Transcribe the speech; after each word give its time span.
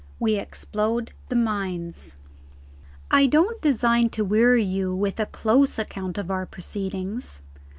WE 0.17 0.37
EXPLODE 0.39 1.11
THE 1.29 1.35
MINES. 1.35 2.15
I 3.11 3.27
don't 3.27 3.61
design 3.61 4.09
to 4.09 4.25
weary 4.25 4.63
you 4.63 4.95
with 4.95 5.19
a 5.19 5.27
close 5.27 5.77
account 5.77 6.17
of 6.17 6.31
our 6.31 6.47
proceedings. 6.47 7.43